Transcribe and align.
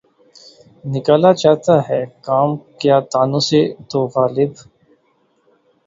نکالا 0.83 1.31
چاہتا 1.41 1.75
ہے 1.87 2.01
کام 2.27 2.49
کیا 2.79 2.97
طعنوں 3.11 3.43
سے 3.49 3.59
تو؟ 3.89 3.99
غالبؔ! 4.13 4.51